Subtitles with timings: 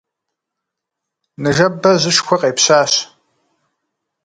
[1.41, 2.93] Ныжэбэ жьышхуэ къепщащ.